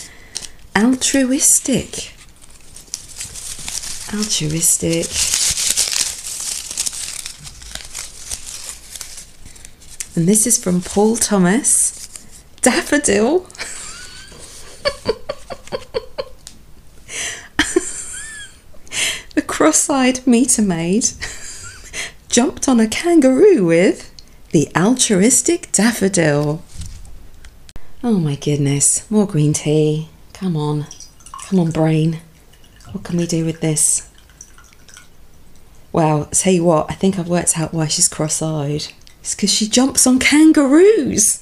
[0.76, 2.12] Altruistic.
[4.14, 5.06] Altruistic.
[10.14, 12.00] And this is from Paul Thomas.
[12.62, 13.46] Daffodil.
[19.35, 21.07] the cross eyed meter maid
[22.29, 24.12] jumped on a kangaroo with
[24.51, 26.62] the altruistic daffodil.
[28.03, 30.09] Oh my goodness, more green tea.
[30.33, 30.87] Come on.
[31.44, 32.20] Come on, brain.
[32.92, 34.09] What can we do with this?
[35.92, 38.87] Well, tell you what, I think I've worked out why she's cross eyed.
[39.20, 41.40] It's because she jumps on kangaroos.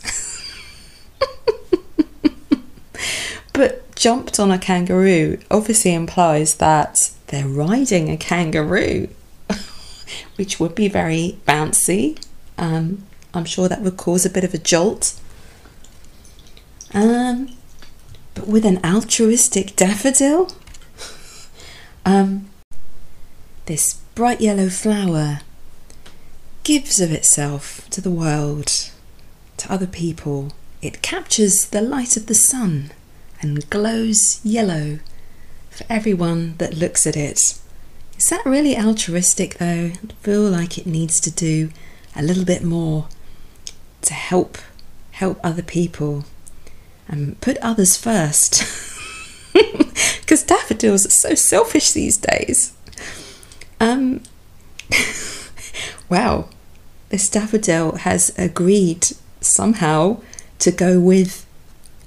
[3.53, 9.09] but jumped on a kangaroo obviously implies that they're riding a kangaroo,
[10.37, 12.17] which would be very bouncy.
[12.57, 13.03] Um,
[13.35, 15.21] I'm sure that would cause a bit of a jolt.
[16.95, 17.51] Um,
[18.35, 20.53] but with an altruistic daffodil,
[22.07, 22.49] um,
[23.67, 25.41] this bright yellow flower
[26.63, 28.91] gives of itself to the world,
[29.57, 30.53] to other people.
[30.81, 32.93] It captures the light of the sun
[33.41, 34.99] and glows yellow
[35.71, 37.41] for everyone that looks at it.
[38.19, 39.93] Is that really altruistic though?
[39.95, 41.71] I feel like it needs to do
[42.17, 43.09] a little bit more
[44.03, 44.59] to help
[45.13, 46.25] help other people
[47.07, 48.65] and put others first.
[50.21, 52.75] Because daffodils are so selfish these days.
[53.81, 54.21] Um
[56.11, 56.51] wow,
[57.09, 59.07] this daffodil has agreed
[59.41, 60.21] somehow
[60.59, 61.47] to go with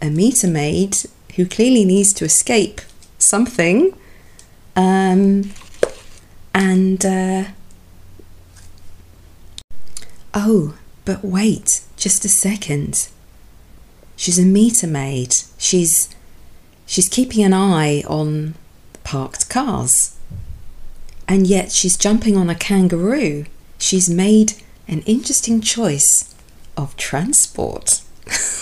[0.01, 0.97] a meter maid
[1.35, 2.81] who clearly needs to escape
[3.17, 3.93] something.
[4.75, 5.51] Um,
[6.53, 7.43] and uh,
[10.33, 13.09] oh, but wait, just a second.
[14.15, 15.33] She's a meter maid.
[15.57, 16.13] She's
[16.85, 18.55] she's keeping an eye on
[19.03, 20.17] parked cars.
[21.27, 23.45] And yet she's jumping on a kangaroo.
[23.77, 24.53] She's made
[24.87, 26.35] an interesting choice
[26.75, 28.01] of transport.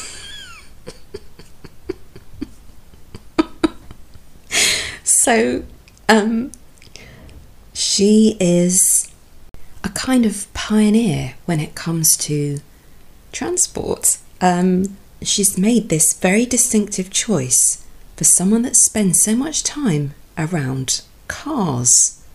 [5.30, 5.64] so,
[6.08, 6.52] um,
[7.72, 9.12] she is
[9.84, 12.62] a kind of pioneer when it comes to
[13.32, 14.18] transport.
[14.42, 17.86] Um, she's made this very distinctive choice
[18.18, 22.26] for someone that spends so much time around cars.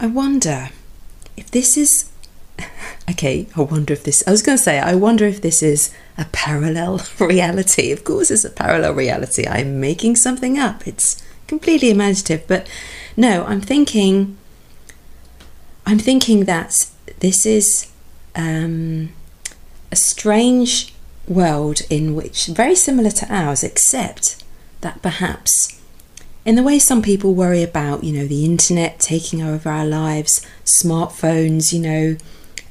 [0.00, 0.70] I wonder
[1.36, 2.10] if this is
[3.10, 5.94] okay, I wonder if this, I was going to say, I wonder if this is
[6.16, 7.92] a parallel reality.
[7.92, 9.46] Of course, it's a parallel reality.
[9.46, 10.84] I'm making something up.
[10.84, 12.46] It's completely imaginative.
[12.46, 12.68] But
[13.16, 14.36] no, I'm thinking,
[15.84, 16.86] I'm thinking that
[17.18, 17.90] this is
[18.36, 19.10] um,
[19.90, 20.94] a strange
[21.26, 24.42] world in which very similar to ours, except
[24.80, 25.78] that perhaps
[26.44, 30.46] in the way some people worry about, you know, the internet taking over our lives,
[30.64, 32.16] smartphones, you know,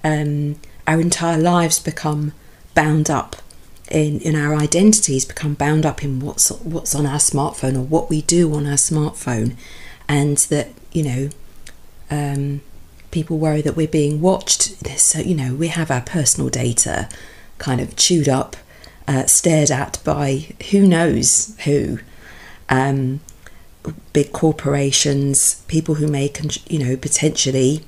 [0.03, 0.55] um,
[0.87, 2.33] our entire lives become
[2.73, 3.35] bound up
[3.89, 8.09] in, in our identities, become bound up in what's what's on our smartphone or what
[8.09, 9.55] we do on our smartphone,
[10.07, 11.29] and that you know,
[12.09, 12.61] um,
[13.11, 14.87] people worry that we're being watched.
[14.99, 17.09] So you know, we have our personal data
[17.57, 18.55] kind of chewed up,
[19.07, 21.99] uh, stared at by who knows who.
[22.69, 23.21] Um,
[24.13, 26.31] big corporations, people who may,
[26.67, 27.83] you know, potentially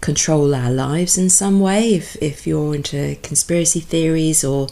[0.00, 1.94] control our lives in some way.
[1.94, 4.68] If if you're into conspiracy theories or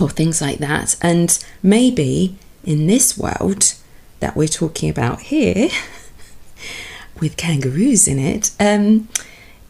[0.00, 3.74] or things like that, and maybe in this world
[4.20, 5.68] that we're talking about here,
[7.20, 9.08] with kangaroos in it, um,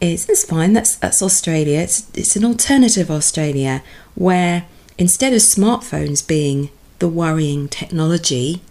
[0.01, 0.73] it's, it's fine.
[0.73, 1.79] That's that's Australia.
[1.79, 3.83] It's it's an alternative Australia
[4.15, 4.65] where
[4.97, 6.69] instead of smartphones being
[6.99, 8.61] the worrying technology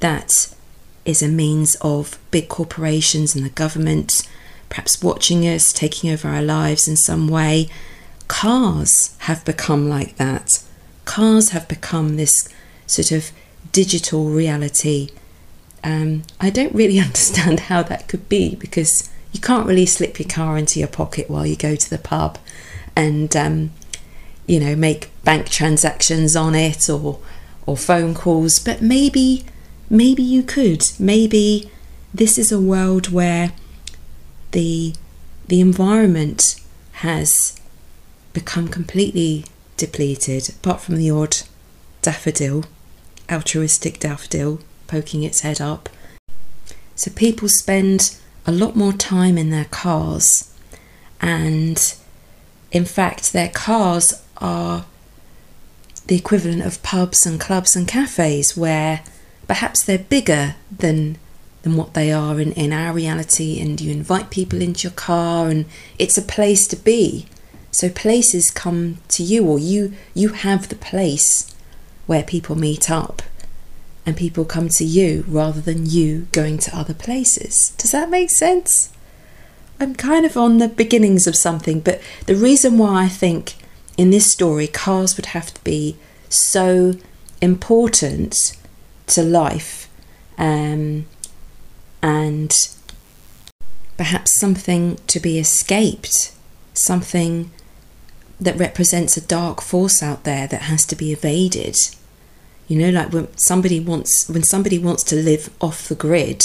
[0.00, 0.54] that
[1.04, 4.26] is a means of big corporations and the government
[4.74, 7.68] perhaps watching us, taking over our lives in some way.
[8.26, 10.50] Cars have become like that.
[11.04, 12.48] Cars have become this
[12.86, 13.30] sort of
[13.72, 15.10] digital reality.
[15.82, 20.28] Um, I don't really understand how that could be because you can't really slip your
[20.28, 22.38] car into your pocket while you go to the pub
[22.96, 23.70] and um,
[24.46, 27.18] you know make bank transactions on it or
[27.66, 29.44] or phone calls but maybe
[29.90, 31.70] maybe you could maybe
[32.12, 33.52] this is a world where
[34.52, 34.94] the
[35.48, 36.60] the environment
[36.92, 37.58] has
[38.32, 39.44] become completely
[39.76, 41.36] depleted apart from the odd
[42.02, 42.64] daffodil
[43.30, 45.88] altruistic daffodil poking its head up
[46.94, 48.16] so people spend
[48.46, 50.52] a lot more time in their cars.
[51.20, 51.94] And
[52.70, 54.84] in fact, their cars are
[56.06, 59.02] the equivalent of pubs and clubs and cafes where
[59.48, 61.18] perhaps they're bigger than
[61.62, 65.48] than what they are in, in our reality and you invite people into your car
[65.48, 65.64] and
[65.98, 67.24] it's a place to be
[67.74, 71.52] so places come to you or you you have the place
[72.06, 73.20] where people meet up
[74.06, 77.74] and people come to you rather than you going to other places.
[77.78, 78.92] Does that make sense?
[79.80, 83.56] I'm kind of on the beginnings of something, but the reason why I think
[83.96, 85.96] in this story cars would have to be
[86.28, 86.94] so
[87.40, 88.36] important
[89.08, 89.88] to life
[90.38, 91.06] um,
[92.02, 92.52] and
[93.96, 96.32] perhaps something to be escaped,
[96.74, 97.50] something
[98.40, 101.76] that represents a dark force out there that has to be evaded
[102.66, 106.42] you know, like when somebody wants when somebody wants to live off the grid,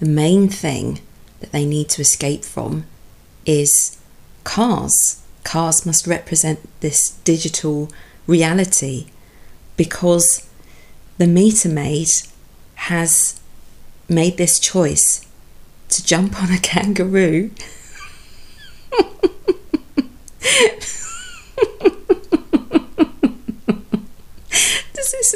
[0.00, 1.00] the main thing
[1.40, 2.84] that they need to escape from
[3.46, 3.98] is
[4.44, 5.22] cars.
[5.44, 7.88] Cars must represent this digital
[8.26, 9.06] reality
[9.76, 10.48] because
[11.18, 12.08] the meter maid
[12.74, 13.40] has
[14.08, 15.26] made this choice
[15.88, 17.50] to jump on a kangaroo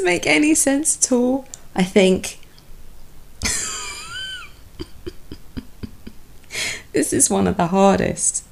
[0.03, 1.45] make any sense at all?
[1.75, 2.39] I think
[6.93, 8.43] this is one of the hardest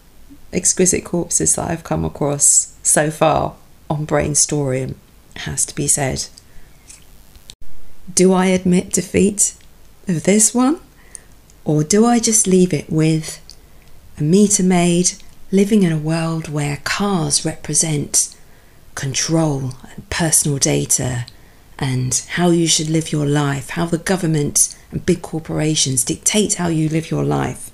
[0.53, 3.55] exquisite corpses that I've come across so far
[3.89, 4.95] on Brainstorium,
[5.37, 6.27] has to be said.
[8.13, 9.55] Do I admit defeat
[10.07, 10.79] of this one?
[11.63, 13.41] Or do I just leave it with
[14.17, 15.13] a meter maid
[15.51, 18.35] living in a world where cars represent
[18.93, 21.25] control and personal data
[21.77, 26.67] and how you should live your life, how the government and big corporations dictate how
[26.67, 27.71] you live your life,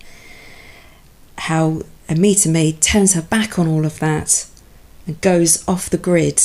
[1.38, 4.48] how a meter maid turns her back on all of that
[5.06, 6.42] and goes off the grid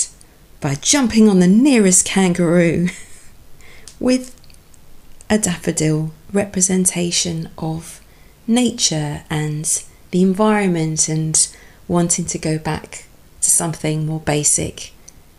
[0.61, 2.89] by jumping on the nearest kangaroo
[4.01, 4.35] with
[5.29, 8.01] a daffodil representation of
[8.47, 11.49] nature and the environment and
[11.89, 13.07] wanting to go back
[13.41, 14.93] to something more basic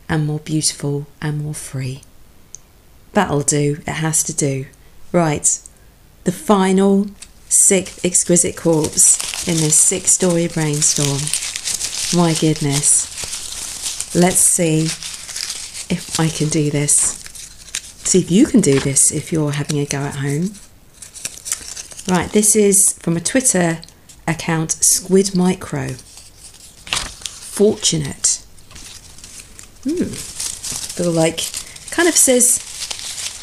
[0.10, 2.02] and more beautiful and more free.
[3.14, 4.68] That'll do, it has to do.
[5.12, 5.48] Right,
[6.24, 7.08] the final
[7.50, 11.22] sixth exquisite corpse in this six story brainstorm.
[12.20, 14.16] My goodness.
[14.16, 14.86] Let's see
[15.94, 17.24] if I can do this.
[18.04, 20.52] See if you can do this if you're having a go at home.
[22.08, 23.80] Right, this is from a Twitter
[24.28, 25.90] account, Squid Micro
[27.58, 28.37] fortunate.
[29.88, 30.04] Hmm.
[30.04, 31.50] Feel like
[31.92, 32.62] kind of says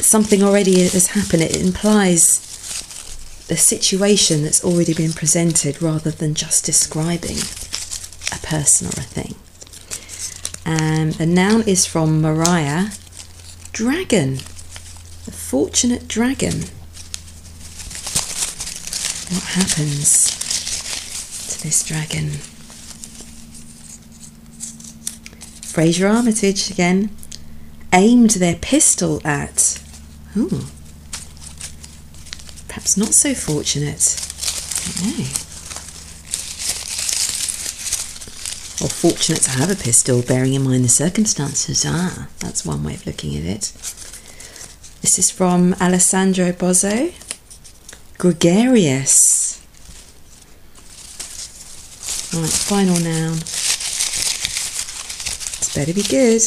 [0.04, 1.42] something already has happened.
[1.42, 2.38] It implies
[3.48, 7.38] the situation that's already been presented rather than just describing
[8.30, 9.34] a person or a thing.
[10.66, 12.88] And the noun is from Mariah
[13.72, 14.34] Dragon,
[15.24, 16.64] the fortunate dragon.
[19.32, 20.26] What happens
[21.48, 22.32] to this dragon?
[25.74, 27.10] Fraser Armitage again
[27.92, 29.82] aimed their pistol at.
[30.36, 30.66] Ooh.
[32.68, 34.14] Perhaps not so fortunate.
[38.80, 41.84] Or fortunate to have a pistol, bearing in mind the circumstances.
[41.84, 43.72] Ah, that's one way of looking at it.
[45.02, 47.12] This is from Alessandro Bozzo.
[48.16, 49.60] Gregarious.
[52.32, 53.38] Right, final noun.
[55.74, 56.42] Better be good.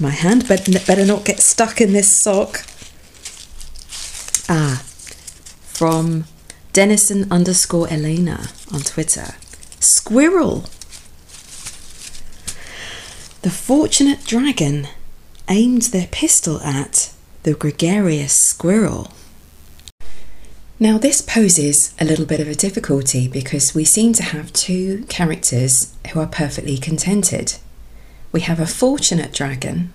[0.00, 2.64] My hand better not get stuck in this sock.
[4.48, 4.82] Ah,
[5.62, 6.24] from
[6.72, 9.34] Denison underscore Elena on Twitter.
[9.80, 10.64] Squirrel.
[13.42, 14.88] The fortunate dragon
[15.48, 17.12] aimed their pistol at
[17.42, 19.12] the gregarious squirrel.
[20.82, 25.04] Now, this poses a little bit of a difficulty because we seem to have two
[25.10, 27.56] characters who are perfectly contented.
[28.32, 29.92] We have a fortunate dragon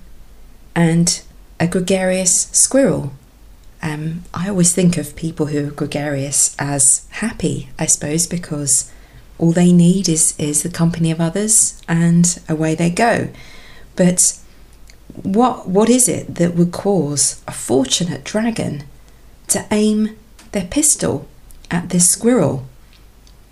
[0.76, 1.24] and
[1.60, 3.14] a gregarious squirrel.
[3.82, 8.92] Um, I always think of people who are gregarious as happy, I suppose, because
[9.40, 13.30] all they need is, is the company of others and away they go.
[13.96, 14.40] But
[15.16, 18.84] what what is it that would cause a fortunate dragon
[19.48, 20.16] to aim
[20.56, 21.28] their pistol
[21.70, 22.66] at this squirrel.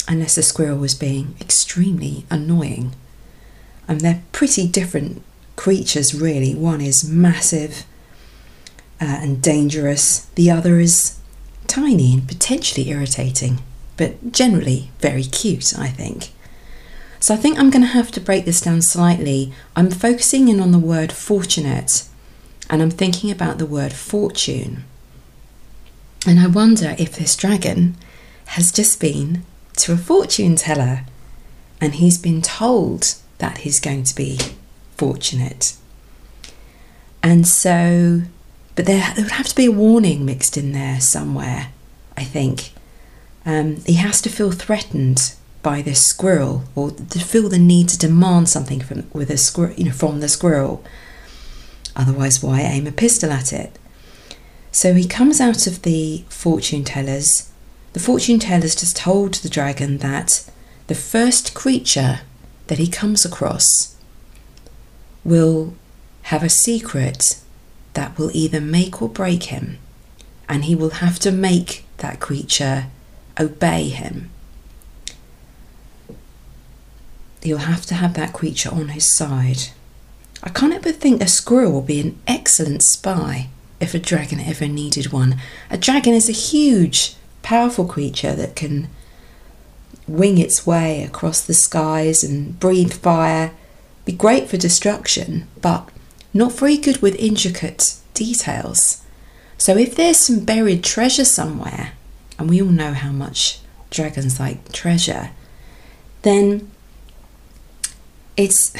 [0.08, 2.96] Unless the squirrel was being extremely annoying.
[3.88, 5.22] And they're pretty different
[5.56, 6.56] creatures really.
[6.56, 7.86] One is massive
[9.00, 10.26] uh, and dangerous.
[10.36, 11.20] The other is
[11.68, 13.60] tiny and potentially irritating
[13.96, 16.30] but generally very cute i think.
[17.20, 19.54] So I think I'm going to have to break this down slightly.
[19.78, 22.04] I'm focusing in on the word fortunate
[22.70, 24.84] and I'm thinking about the word fortune.
[26.26, 27.96] And I wonder if this dragon
[28.48, 29.44] has just been
[29.78, 31.02] to a fortune teller
[31.82, 34.40] and he's been told that he's going to be
[34.96, 35.76] fortunate.
[37.22, 38.22] And so,
[38.76, 41.68] but there, there would have to be a warning mixed in there somewhere,
[42.16, 42.72] I think.
[43.46, 47.98] Um, he has to feel threatened by this squirrel or to feel the need to
[47.98, 50.84] demand something from with a squirrel you know from the squirrel
[51.96, 53.80] otherwise why aim a pistol at it
[54.74, 57.52] so he comes out of the fortune tellers.
[57.94, 60.50] The fortune tellers just told the dragon that
[60.88, 62.22] the first creature
[62.68, 63.96] that he comes across
[65.24, 65.76] will
[66.24, 67.40] have a secret
[67.94, 69.78] that will either make or break him
[70.50, 72.88] and he will have to make that creature
[73.40, 74.32] obey him.
[77.44, 79.70] He'll have to have that creature on his side.
[80.42, 83.50] I can't ever think a squirrel will be an excellent spy
[83.84, 85.40] if a dragon ever needed one.
[85.70, 88.88] A dragon is a huge, powerful creature that can
[90.08, 93.52] wing its way across the skies and breathe fire,
[94.06, 95.90] be great for destruction, but
[96.34, 99.04] not very good with intricate details.
[99.58, 101.94] So if there's some buried treasure somewhere,
[102.38, 103.60] and we all know how much
[103.90, 105.30] dragons like treasure,
[106.24, 106.70] then
[108.36, 108.74] it's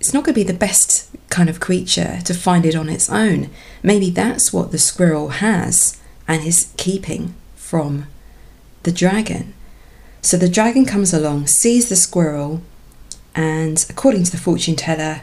[0.00, 3.08] it's not going to be the best kind of creature to find it on its
[3.08, 3.50] own.
[3.84, 8.08] Maybe that's what the squirrel has and is keeping from
[8.82, 9.54] the dragon.
[10.22, 12.62] So the dragon comes along, sees the squirrel,
[13.34, 15.20] and according to the fortune teller,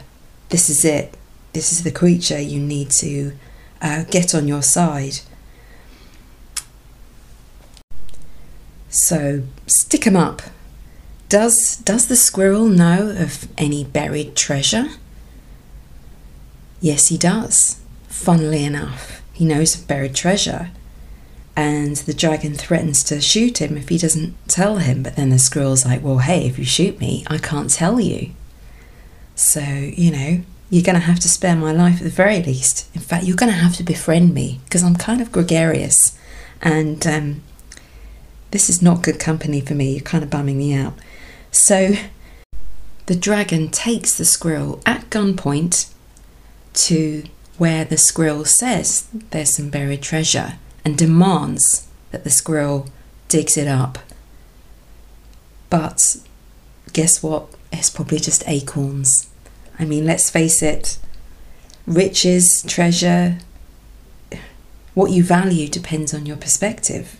[0.48, 1.14] this is it.
[1.52, 3.32] This is the creature you need to
[3.82, 5.18] uh, get on your side.
[8.88, 10.42] So stick 'em up
[11.32, 14.88] does, does the squirrel know of any buried treasure?
[16.78, 17.81] Yes, he does.
[18.12, 20.70] Funnily enough, he knows of buried treasure.
[21.56, 25.02] And the dragon threatens to shoot him if he doesn't tell him.
[25.02, 28.30] But then the squirrel's like, well, hey, if you shoot me, I can't tell you.
[29.34, 32.94] So, you know, you're going to have to spare my life at the very least.
[32.94, 36.16] In fact, you're going to have to befriend me because I'm kind of gregarious
[36.60, 37.42] and um,
[38.52, 39.94] this is not good company for me.
[39.94, 40.94] You're kind of bumming me out.
[41.50, 41.94] So
[43.06, 45.90] the dragon takes the squirrel at gunpoint
[46.74, 47.24] to
[47.62, 50.54] where the squirrel says there's some buried treasure
[50.84, 52.88] and demands that the squirrel
[53.28, 54.00] digs it up.
[55.70, 56.00] But
[56.92, 57.46] guess what?
[57.72, 59.30] It's probably just acorns.
[59.78, 60.98] I mean, let's face it,
[61.86, 63.38] riches, treasure,
[64.94, 67.16] What you value depends on your perspective.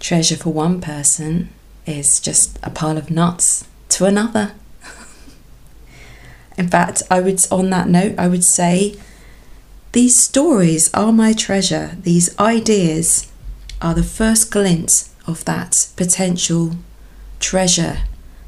[0.00, 1.50] Treasure for one person
[1.84, 4.52] is just a pile of nuts to another.
[6.56, 8.96] In fact, I would, on that note, I would say
[9.92, 11.96] these stories are my treasure.
[12.00, 13.30] These ideas
[13.82, 16.76] are the first glint of that potential
[17.40, 17.98] treasure,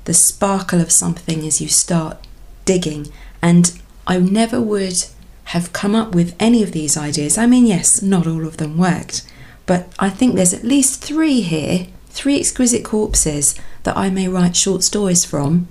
[0.04, 2.18] the sparkle of something as you start
[2.64, 3.08] digging.
[3.40, 5.04] And I never would
[5.46, 7.36] have come up with any of these ideas.
[7.36, 9.22] I mean, yes, not all of them worked,
[9.66, 14.54] but I think there's at least three here, three exquisite corpses that I may write
[14.54, 15.66] short stories from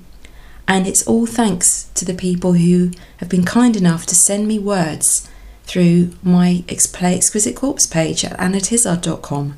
[0.67, 4.57] and it's all thanks to the people who have been kind enough to send me
[4.57, 5.29] words
[5.71, 9.57] through my Exquisite Corpse page at annatizard.com.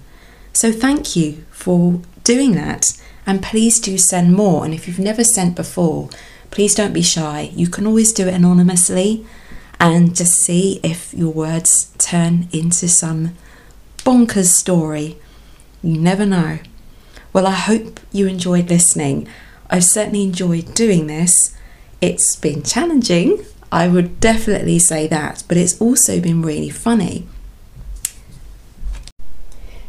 [0.53, 2.95] So thank you for doing that,
[3.25, 4.63] and please do send more.
[4.63, 6.09] And if you've never sent before,
[6.51, 7.49] please don't be shy.
[7.55, 9.25] You can always do it anonymously
[9.79, 13.35] and just see if your words turn into some
[14.05, 15.17] bonkers story.
[15.81, 16.59] You never know.
[17.33, 19.27] Well, I hope you enjoyed listening.
[19.67, 21.57] I've certainly enjoyed doing this.
[22.01, 23.43] It's been challenging,
[23.73, 27.27] I would definitely say that, but it's also been really funny.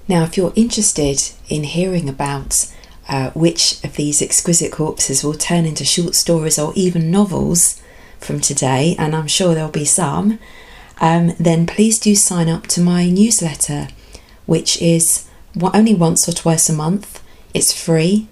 [0.09, 1.21] Now, if you're interested
[1.51, 2.73] in hearing about
[3.11, 7.83] uh, which of these exquisite corpses will turn into short stories or even novels
[8.19, 10.39] from today, and I'm sure there'll be some,
[11.03, 13.89] um, then please do sign up to my newsletter,
[14.47, 15.29] which is
[15.61, 17.23] only once or twice a month.
[17.53, 18.29] It's free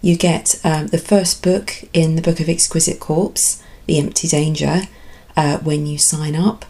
[0.00, 4.82] you get um, the first book in the Book of Exquisite Corpse, the Empty Danger
[5.36, 6.64] uh, when you sign up,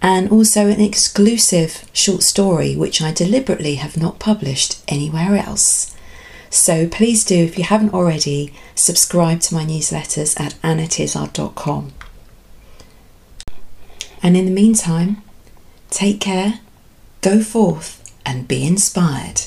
[0.00, 5.94] and also an exclusive short story which I deliberately have not published anywhere else.
[6.50, 11.92] So please do, if you haven't already, subscribe to my newsletters at annatizard.com.
[14.22, 15.22] And in the meantime,
[15.90, 16.60] take care,
[17.20, 19.42] go forth, and be inspired.